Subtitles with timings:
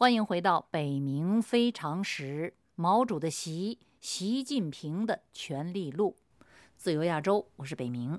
[0.00, 6.16] 欢迎回到北冥非常时，毛主的习，习近平的权力录，
[6.74, 8.18] 自由亚洲，我是北冥。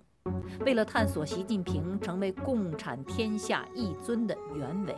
[0.63, 4.95] 为了探索习近平成为共产天下一尊的原委，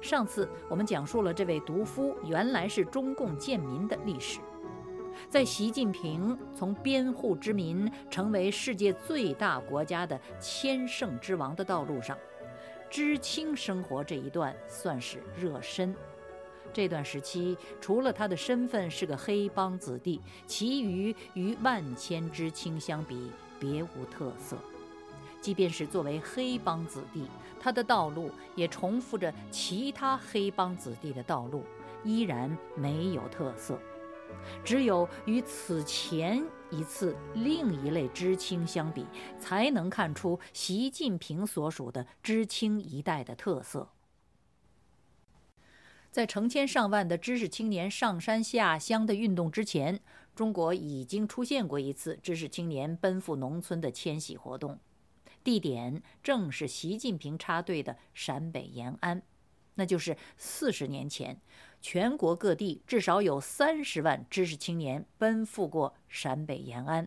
[0.00, 4.38] 上次我们讲述了这位毒夫原来是中共贱民的历史。
[5.28, 12.16] 在习近平从边户之民成为世界最大国家的千圣之王的道路上，
[12.88, 15.92] 知青生活这一段算是热身。
[16.72, 24.56] 这段时期，除了他的身份是个黑帮子弟，其余与万千知青相比，别无特色。
[25.40, 27.26] 即便是作为黑帮子弟，
[27.58, 31.64] 他的道路也重复着其他黑帮子弟的道路，
[32.04, 33.78] 依然没有特色。
[34.64, 39.04] 只有与此前一次另一类知青相比，
[39.40, 43.88] 才能看出习近平所属的知青一代的特色。
[46.10, 50.00] 在成千上万的知识青年上山下乡的运动之前，
[50.34, 54.78] 中国已经出现过一次知识青年奔赴农村的迁徙活动，
[55.44, 59.22] 地点正是习近平插队的陕北延安。
[59.76, 61.40] 那就是四十年前，
[61.80, 67.06] 全国各地至少有三十万知识青年奔赴过陕北延安。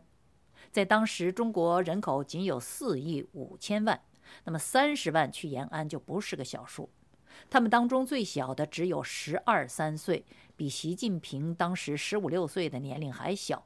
[0.71, 4.01] 在当时，中国人口仅有四亿五千万，
[4.45, 6.89] 那么三十万去延安就不是个小数。
[7.49, 13.65] 他们当中最小的只有十二三岁，比习近平当时十五六岁的年龄还小。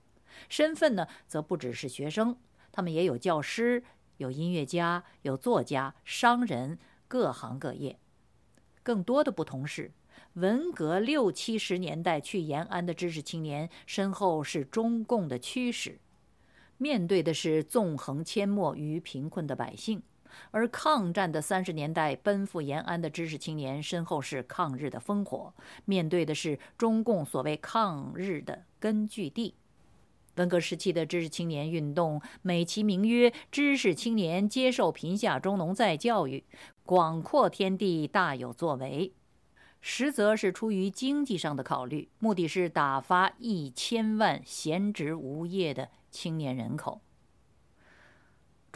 [0.50, 2.38] 身份呢，则不只是学生，
[2.72, 3.84] 他们也有教师、
[4.18, 7.98] 有音乐家、有作家、商人，各行各业。
[8.84, 9.92] 更多的不同是，
[10.34, 16.00] 文革六七十年代去延安的知识青年身后是中共的驱使，
[16.78, 20.04] 面对的是纵横阡陌与贫困的百姓。
[20.52, 25.54] 而抗战的三十年代，奔赴延安的知识青年身后是抗日的烽火，
[25.86, 29.56] 面对的是中共所谓抗日的根据地。
[30.36, 36.44] 文革时期的知识青年运动，美其名曰“知识青年接受贫下中农再教育，
[36.86, 39.14] 广阔天地大有作为”，
[39.82, 47.02] 实则是出于经济上的考虑，目的是打发一千万闲职无业的青年人口。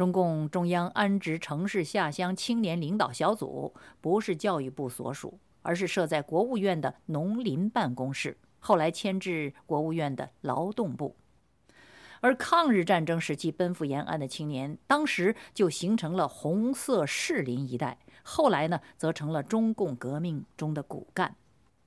[0.01, 11.15] 中共中央安置城市下乡青年领导小组不是教育部所属，而是设在国务院的农林办公室，后来迁至国务院的劳动部。
[12.19, 21.35] 而抗日战争时期奔赴延安的青年，当时就形成了红色士林一代，后来呢，则成了中共革命中的骨干。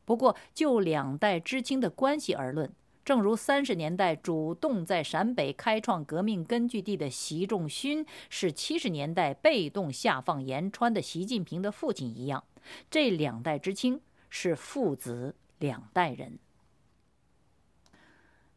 [0.05, 2.73] 不过，就两代知青的关系而论，
[3.05, 12.43] 正如三十年代主动在陕北开创革命根据地的习仲勋是七十年代被动下放延川的习近平的父亲一样，
[12.91, 14.01] 这两代知青
[14.31, 16.39] 是父子两代人。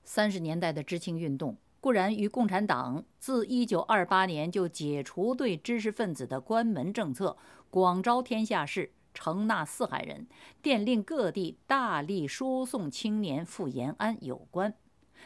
[0.05, 7.35] 三十年代的知青运动固然与共产党自一九二八年就解除对知识分子的关门政策，
[7.69, 8.93] 广招天下士。
[9.17, 10.27] 承纳四海人，
[10.61, 14.75] 电令各地大力输送青年赴延安有关，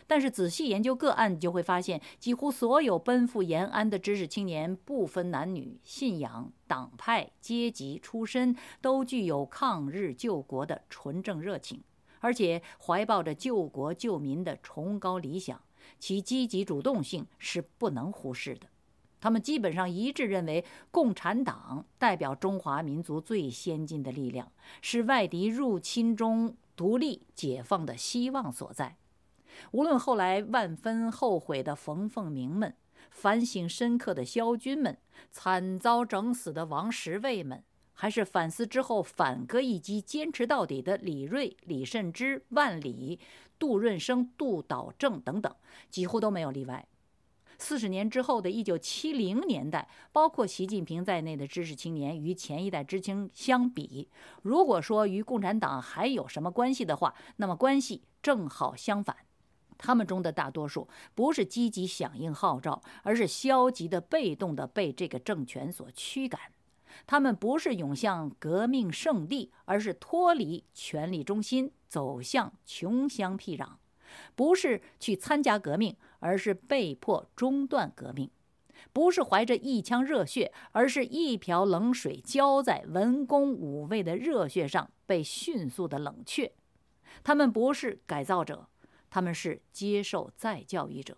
[0.07, 11.83] 但是仔细研究个案，就会发现，几乎所有奔赴延安的知识青年，不分男女、信仰、党派、阶级、出身，都具有抗日救国的纯正热情，
[12.21, 15.61] 而且怀抱着救国救民的崇高理想，
[15.99, 18.67] 其积极主动性是不能忽视的。
[19.21, 24.51] 他们基本上一致认为，共产党代表中华民族最先进的力量，
[24.81, 28.97] 是外敌入侵中独立解放的希望所在。
[29.71, 32.75] 无论后来万分后悔的冯凤鸣们，
[33.11, 34.97] 反省深刻的萧军们，
[35.31, 43.19] 惨遭整死的王石卫们，还是反思之后反戈一击、坚持到底的李锐、李慎之、万里、
[43.59, 45.53] 杜润生、杜导正等等，
[45.91, 46.87] 几乎都没有例外。
[47.61, 54.09] 四十年之后的一九七零年代，包括习近平在内的知识青年与前一代知青相比，
[54.41, 59.15] 如果说与共产党还有什么关系的话，那么关系正好相反。
[59.77, 66.41] 他们中的大多数不是积极响应号召，而是消极的、被动的被这个政权所驱赶。
[67.05, 73.67] 他们不是涌向革命圣地，而是脱离权力中心，走向穷乡僻壤。
[74.35, 78.29] 不是去参加革命，而是被迫中断革命；
[78.93, 86.51] 不是怀着一腔热血，而是一瓢冷水浇在文工武卫的热血上，被迅速的冷却。
[87.23, 88.67] 他们不是改造者，
[89.09, 91.17] 他们是接受再教育者。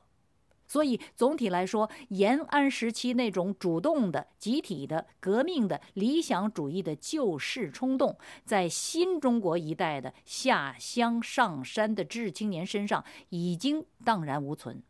[0.65, 14.81] 所以总体来说，延安时期那种主动的、集体的、革命的、理想主义的救世冲动，在新中国一代的下乡上山的知识青年身上已经荡然无存，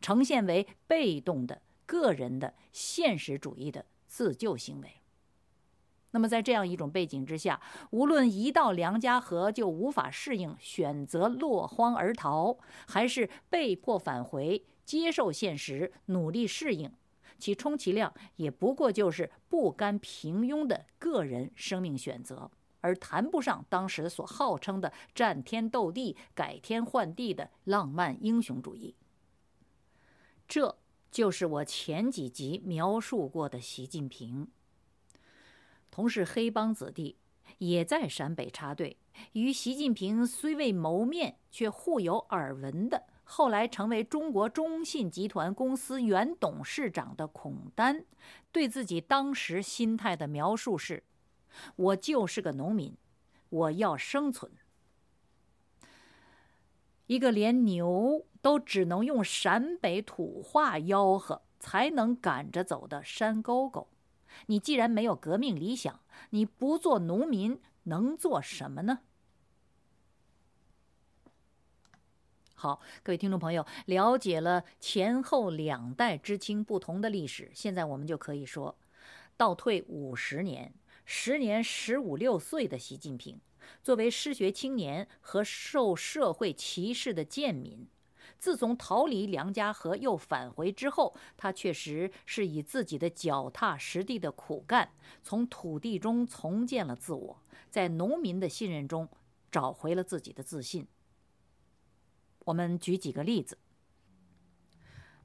[0.00, 4.90] 呈现为被动的、个人的、现实主义的自救行为。
[6.10, 7.60] 那么，在这样一种背景之下，
[7.90, 12.56] 无论一到梁家河就无法适应，选择落荒而逃，
[12.86, 14.64] 还是被迫返回。
[14.84, 16.92] 接受现实，努力适应，
[17.38, 22.50] 其充其量也不过就是不甘平庸的个人生命选择，
[22.80, 28.94] 而谈不上当时所号称的战天斗地、改天换地的浪漫英雄主义。
[30.46, 30.78] 这
[31.10, 34.48] 就是我前几集描述过的习近平。
[35.90, 37.16] 同是黑帮子弟，
[37.58, 38.98] 也在陕北插队，
[39.32, 43.06] 与习近平虽未谋面，却互有耳闻的。
[43.24, 48.04] 后来成为中国中信集团公司原董事长的孔丹，
[48.52, 51.02] 对自己当时心态的描述是
[51.76, 52.94] ：“我就是个农民，
[53.48, 54.52] 我要生存。
[57.06, 63.88] 一个连牛都只能用陕北土话吆喝才能赶着走的山沟沟，
[64.46, 66.00] 你既然没有革命理想，
[66.30, 69.00] 你不做农民能做什么呢？”
[72.64, 78.74] 好，各位听众朋友，了解了前后两代知青不同的历史，现在我们就可以说，
[79.36, 80.72] 倒退五十年，
[81.04, 83.38] 时年十五六岁的习近平，
[83.82, 87.86] 作为失学青年和受社会歧视的贱民，
[88.38, 94.88] 自从逃离梁家河又返回之后，他确实是以自己的脚踏实地的苦干，
[95.22, 97.38] 从土地中重建了自我，
[97.68, 99.06] 在农民的信任中
[99.50, 100.86] 找回了自己的自信。
[102.44, 103.58] 我们举几个例子。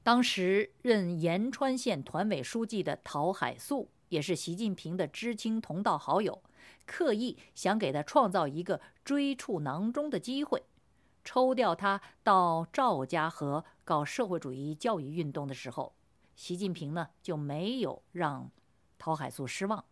[0.02, 6.42] 当时任延川县团委书记的陶海素，也是习近平的知青同道好友，
[6.86, 10.64] 刻意想给他创造一个追处囊中的机会，
[11.22, 15.94] 抽调他到赵家河搞社会主义教育运动的时候，
[16.34, 18.50] 习近平呢就没有让
[18.98, 19.84] 陶海素失望。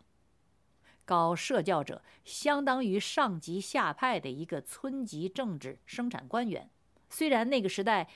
[1.05, 6.71] 搞社教者相当于上级下派的一个村级政治生产官员。
[7.11, 8.09] 虽然那个时代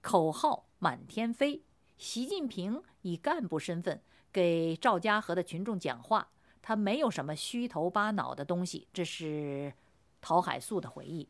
[0.00, 1.62] 口号满天飞，
[1.98, 4.02] 习近平以干部身份
[4.32, 6.30] 给赵家河的群众讲话，
[6.62, 8.88] 他没有什么虚头巴脑的东西。
[8.92, 9.72] 这是
[10.20, 11.28] 陶海素的回忆。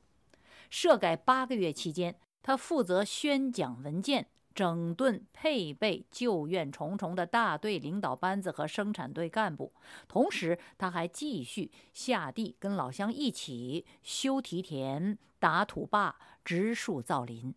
[0.68, 4.28] 社改八个月期间，他负责宣讲文件、
[4.60, 9.72] 整顿配备旧怨重重的大队领导班子和生产队干部，
[10.06, 16.14] 同时他还继续下地跟老乡一起修梯田、打土坝。
[16.44, 17.54] 植树造林，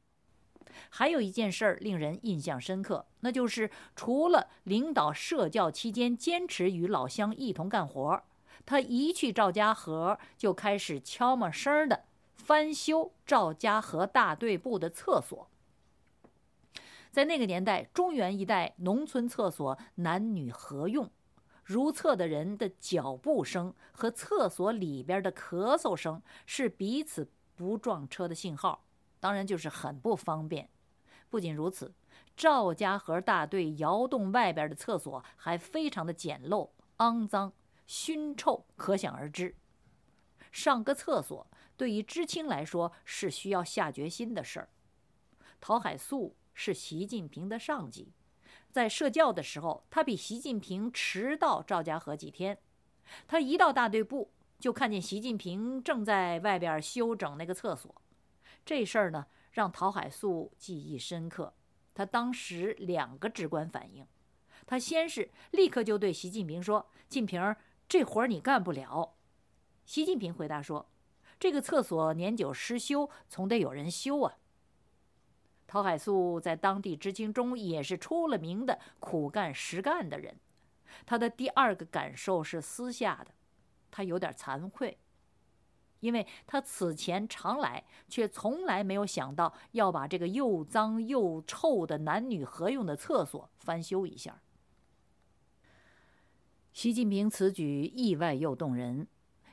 [0.90, 8.24] 还有一件事儿令人印象深刻，那就是除了领导社教期间坚持与老乡一同干活，
[8.66, 12.06] 他一去赵家河就开始悄没声儿的
[12.36, 15.50] 翻修赵家河大队部的厕所。
[17.14, 21.08] 在那个年代，中原一带农村厕所男女合用，
[21.64, 27.30] 如厕的人的脚步声和厕所里边的咳嗽声是彼此。
[27.56, 28.84] 不撞车的信号，
[29.20, 30.68] 当然就是很不方便。
[31.30, 31.94] 不仅如此，
[32.36, 37.54] 赵家河大队窑洞外边的厕所还非常的简陋、肮脏、
[37.86, 39.56] 熏臭，可想而知。
[40.52, 41.46] 上个厕所
[41.78, 44.70] 对于知青来说是需要下决心的事儿。
[45.66, 48.12] 陶海素是习近平的上级，
[48.70, 52.58] 在社教的时候，他比习近平迟到赵家河几天。
[53.26, 54.30] 他一到大队部。
[54.60, 57.94] 就看见习近平正在外边修整那个厕所，
[58.66, 61.54] 这事儿呢让陶海素记忆深刻。
[61.94, 64.08] 他当时两个直观反应，
[64.66, 67.56] 他先是立刻就对习近平说：“近平，
[67.90, 69.16] 这活儿你干不了。”
[69.86, 70.90] 习近平回答说
[71.38, 74.38] ：“这个厕所年久失修，总得有人修啊。”
[75.74, 80.38] 陶海素在当地知青中也是出了名的苦干实干的人。
[81.04, 83.32] 他的第二个感受是私下的。
[83.90, 84.96] 他有点惭愧，
[86.00, 94.44] 因为他此前常来，却从来没有想到要把这个又脏又臭的男女合用的厕所翻修一下。
[96.72, 99.08] 习近平此举意外又动人，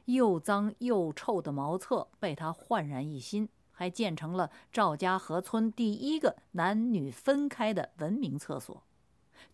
[0.05, 3.49] 又脏又臭的茅厕被他焕然一新，
[3.81, 8.85] 还建成了赵家河村第一个男女分开的文明厕所。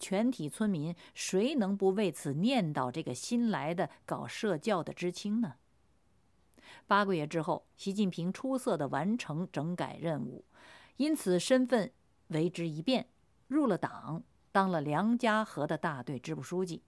[0.00, 5.54] 全体村民谁能不为此念叨这个新来的搞社教的知青呢？
[6.88, 10.45] 八个月之后，习近平出色地完成整改任务，
[10.97, 11.92] 因此身份
[12.26, 13.06] 为之一变，
[13.47, 16.83] 入了党，当了梁家河的大队支部书记。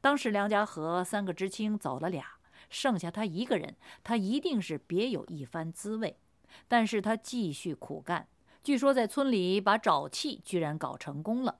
[0.00, 2.24] 当时梁家河三个知青走了俩，
[2.68, 3.74] 剩下他一个人，
[4.04, 6.16] 他一定是别有一番滋味。
[6.68, 8.28] 但是他继续苦干，
[8.62, 11.58] 据说在村里把沼气居然搞成功了，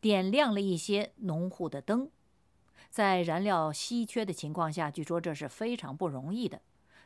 [0.00, 2.10] 点亮了一些农户的灯。
[2.90, 6.60] 在燃料稀缺的情况下，据说这是非常不容易的。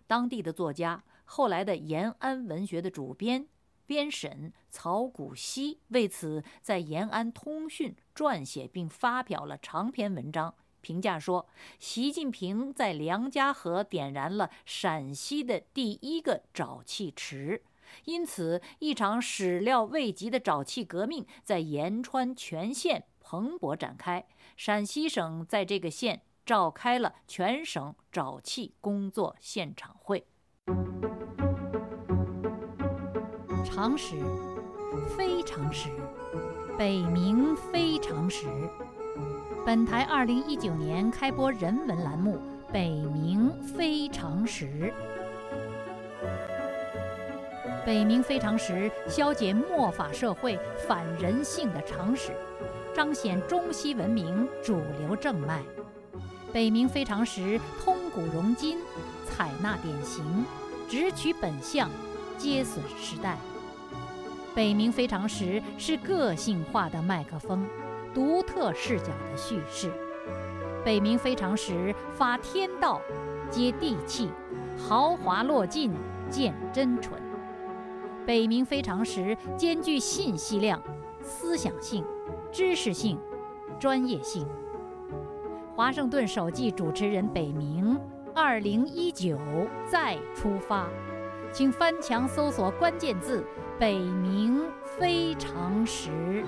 [0.07, 3.49] 当地的作家，后来的延安文学的主编。
[3.88, 10.52] 编审曹谷溪为此在延安通讯撰写并发表了长篇文章，
[10.87, 11.45] 评价说：
[11.81, 17.64] 习近平在梁家河点燃了陕西的第一个沼气池，
[18.05, 24.25] 因此一场始料未及的沼气革命在延川全县蓬勃展开。
[24.57, 30.25] 陕西省在这个县召开了全省沼气工作现场会。
[33.64, 34.14] 常识，
[35.16, 35.88] 非常识，
[36.78, 38.47] 北冥非常识。
[39.64, 42.38] 本台二零一九年开播人文栏目
[42.73, 44.66] 《北冥非常时》。
[47.85, 50.58] 北冥非常时，消解末法社会
[50.88, 52.32] 反人性的常识，
[52.94, 55.62] 彰显中西文明主流正脉。
[56.52, 58.78] 北冥非常时，通古融今，
[59.25, 60.44] 采纳典型，
[60.88, 61.88] 直取本相，
[62.37, 63.37] 接损时代。
[64.54, 67.64] 北冥非常时是个性化的麦克风，
[68.16, 69.92] 独特视角的叙事。
[70.82, 72.99] 北冥非常时发天道，
[73.50, 74.30] 接地气，
[74.78, 75.92] 豪华落尽，
[76.30, 77.20] 见真纯。
[78.25, 80.82] 北冥非常时兼具信息量、
[81.20, 82.02] 思想性、
[82.50, 83.18] 知识性、
[83.78, 84.49] 专业性。
[85.75, 87.99] 华盛顿首季主持人北冥，
[88.35, 89.38] 二零一九
[89.87, 90.88] 再出发，
[91.52, 93.44] 请翻墙搜索关键字。
[93.78, 94.62] 北冥
[94.99, 96.42] 非常时，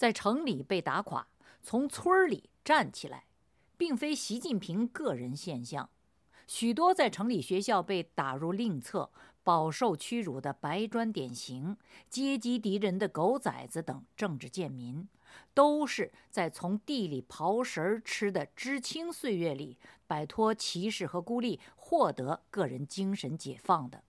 [0.00, 1.26] 在城里被打垮，
[1.62, 3.26] 从村里站起来，
[3.76, 5.90] 并非习近平个人现象。
[6.46, 9.10] 许多在城里学校被打入另册、
[9.42, 11.76] 饱受屈辱的白砖典型、
[12.08, 15.06] 阶级敌人的狗崽子等政治贱民。
[15.52, 19.76] 都是在从地里刨食儿吃的知青岁月里
[20.06, 24.02] 摆脱歧视和孤立，获得个人精神解放的。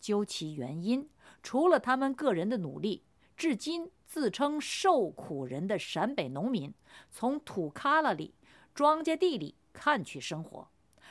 [0.00, 1.08] 究其原因，
[1.40, 3.04] 除了他们个人的努力，
[3.36, 6.72] 至今自称受苦人的陕北农民，
[7.10, 8.34] 从土旮旯里、
[8.74, 10.66] 庄稼地里看去生活，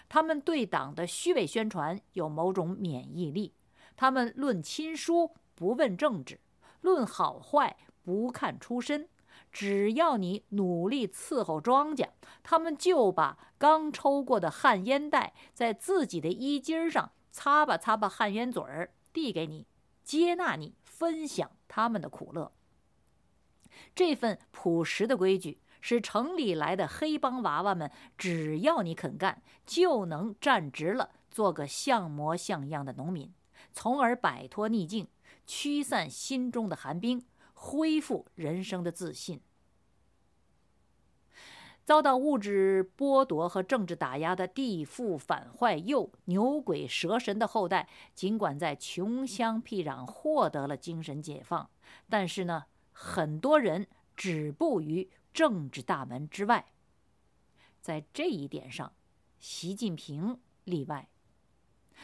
[0.09, 3.53] 他们对党的虚伪宣传有某种免疫力。
[3.95, 6.39] 他们论亲疏不问政治，
[6.81, 7.77] 论好坏。
[8.03, 9.09] 不看出身，
[9.51, 12.07] 只要你努力伺候庄稼，
[12.41, 19.67] 他们就把刚抽过的旱烟袋在自己的衣襟上擦吧擦吧旱烟嘴儿，递给你，
[20.05, 22.53] 接纳你，分享他们的苦乐。
[23.95, 33.33] 这份朴实的规矩，使城里来的黑帮娃娃们，只要你肯干，就能站直了，做个像模像样的农民，
[33.71, 35.07] 从而摆脱逆境，
[35.45, 37.25] 驱散心中的寒冰。
[37.59, 39.41] 恢复人生的自信。
[41.83, 51.67] 遭到物质剥夺和政治打压的地富反坏右牛鬼蛇神的后代，尽管在穷乡僻壤获得了精神解放，
[52.07, 52.65] 但是呢，
[52.99, 53.85] 很多人
[54.15, 56.73] 止步于政治大门之外。
[57.79, 58.91] 在这一点上，
[59.39, 61.07] 习近平例外。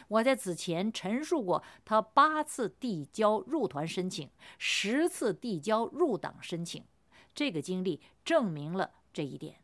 [0.08, 6.86] 我在此前陈述过，他八次递交入团申请，十次递交入党申请，
[7.34, 9.64] 这个经历证明了这一点，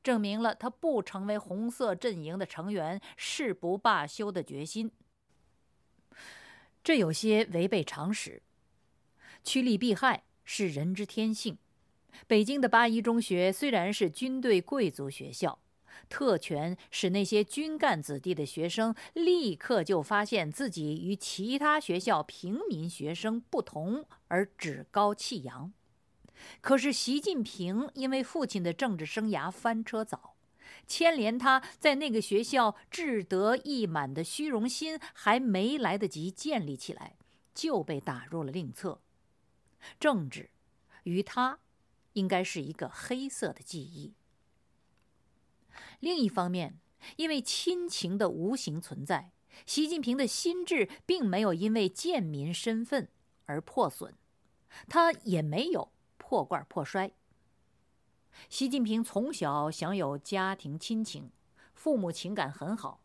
[0.00, 4.92] 证明了他不成为红色阵营的成员誓不罢休的决心。
[6.84, 8.42] 这有些违背常识，
[9.42, 11.58] 趋利避害是人之天性。
[12.26, 15.58] 北京的八一中学虽然是军队贵族学校。
[16.08, 25.70] 特权使那些军干子弟的学生立刻就发现自己与其他学校平民学生不同，而趾高气扬。
[26.62, 30.36] 可是习近平因为父亲的政治生涯翻车早，
[30.86, 37.16] 牵连他在那个学校志得意满的虚荣心还没来得及建立起来，
[37.52, 39.00] 就被打入了另册。
[39.98, 40.50] 政治，
[41.04, 41.60] 于他，
[42.12, 44.14] 应该是一个黑色的记忆。
[46.00, 46.80] 另一方面，
[47.16, 49.32] 因为亲情的无形存在，
[49.64, 53.08] 习近平的心智并没有因为贱民身份
[53.46, 54.14] 而破损，
[54.88, 57.12] 他也没有破罐破摔。
[58.48, 61.32] 习近平从小享有家庭亲情，
[61.74, 63.00] 父母情感很好，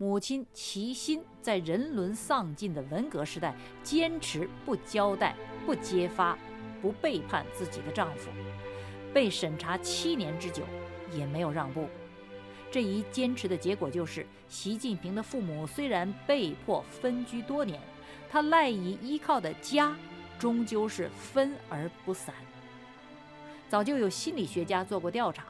[0.00, 3.52] 母亲齐心在人伦丧尽的文革时代，
[3.82, 5.34] 坚持不交代、
[5.66, 6.38] 不揭发、
[6.80, 8.30] 不背叛自己的丈夫，
[9.12, 10.62] 被审查七年之久，
[11.12, 11.88] 也没有让步。
[12.70, 17.80] 这一坚持的结果就是，习近平的父母虽然被迫分居多年，
[18.30, 19.96] 他赖以依靠的家，
[20.38, 22.32] 终究是分而不散。
[23.68, 25.42] 早就有心理学家做过调查。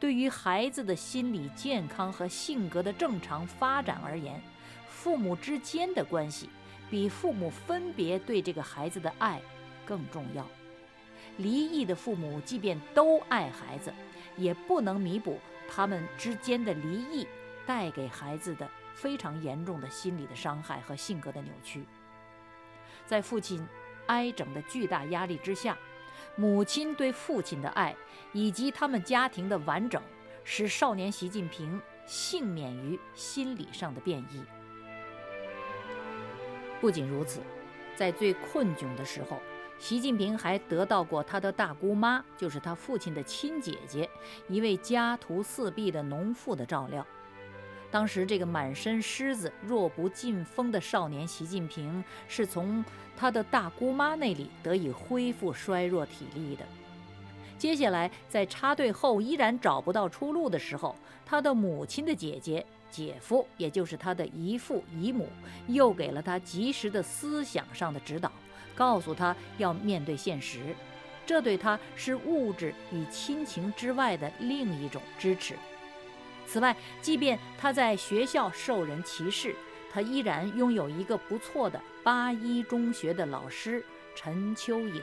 [0.00, 4.40] 对于孩子的心理健康和性格的正常发展而言，
[4.88, 6.48] 父母之间的关系
[6.88, 9.40] 比父母分别对这个孩子的爱
[9.84, 10.46] 更重要。
[11.38, 13.92] 离异的父母即便都爱孩子，
[14.36, 17.26] 也不能弥补他们之间的离异
[17.66, 21.84] 带给孩子的非常严重的心理的伤害和性格的扭曲。
[23.04, 23.66] 在父亲
[24.06, 25.76] 挨整的巨大压力之下。
[26.38, 27.96] 母亲对父亲的爱，
[28.32, 30.00] 以及他们家庭的完整，
[30.44, 34.40] 使少年习近平幸免于心理上的变异。
[36.80, 37.40] 不仅如此，
[37.96, 39.40] 在最困窘的时候，
[39.80, 44.08] 习近平还得到过他的大姑妈，就是他父亲的亲姐姐，
[44.46, 47.04] 一位家徒四壁的农妇的照料。
[47.90, 52.84] 当时，这个满身虱子、弱不禁风的少年习近平，是从
[53.16, 56.64] 他的大姑妈那里得以恢复衰弱体力的。
[57.56, 65.28] 接下来，在插队后依然找不到出路的时候，他的母亲的姐姐、姐夫，也就是他的姨父、姨母，
[65.66, 68.30] 又给了他及时的思想上的指导，
[68.74, 70.60] 告诉他要面对现实。
[71.26, 75.54] 这对他是物质与亲情之外的另一种支持。
[76.48, 79.54] 此外，即便他在学校受人歧视，
[79.92, 85.02] 他依然拥有一个不错的八一中学的老师陈秋颖。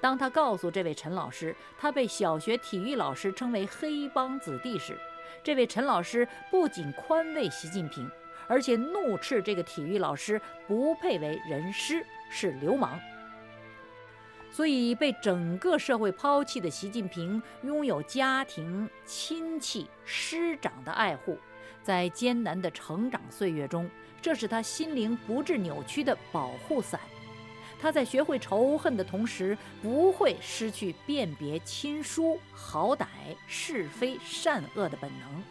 [0.00, 4.96] 当他告诉这位陈老师，他被小学体育老师称为“黑帮子弟”时，
[5.42, 8.08] 这位陈老师不仅宽慰习近平，
[8.46, 13.00] 而且怒斥这个体育老师不配为人师，是流氓。
[14.54, 21.36] 所以，被整个社会抛弃的习近平，拥有家庭、亲戚、师长的爱护，
[21.82, 23.90] 在艰难的成长岁月中，
[24.22, 27.00] 这是他心灵不致扭曲的保护伞。
[27.82, 33.06] 他在学会仇恨的同时，不会失去辨别亲疏、好歹、
[33.48, 35.42] 是非、善恶的本能，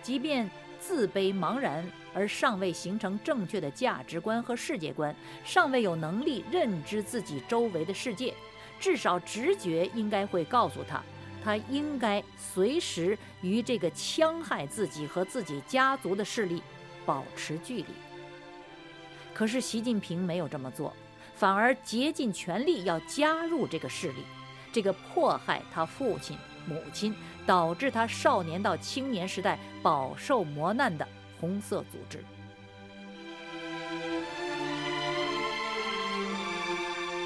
[0.00, 0.48] 即便。
[0.80, 5.14] 自卑茫然而尚未形成正确的价值观和世界观，
[5.44, 8.34] 尚未有能力认知自己周围的世界，
[8.80, 11.02] 至少直觉应该会告诉他，
[11.44, 16.62] 他应该随时与这个戕害自己和自己家族的势力
[17.04, 17.86] 保持距离。
[19.34, 20.92] 可是习近平没有这么做，
[21.36, 24.24] 反而竭尽全力要加入这个势力，
[24.72, 26.36] 这个迫害他父亲。
[26.68, 27.14] 母亲
[27.46, 31.06] 导致他少年到青年时代饱受磨难的
[31.40, 32.22] 红色组织。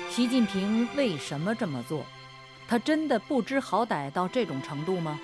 [0.08, 2.04] 习近平为什么这么做？
[2.68, 5.18] 他真的不知好歹到这种程度吗？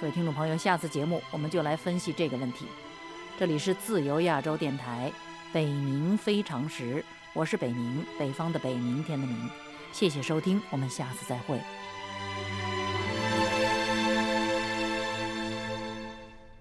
[0.00, 2.66] 各位听众朋友，下次节目我们就来分析这个问题。
[3.38, 5.12] 这里是自由亚洲电台，
[5.52, 9.50] 北冥非常时，我是北冥，北方的北，明天的明。
[9.92, 11.60] 谢谢收听，我们下次再会。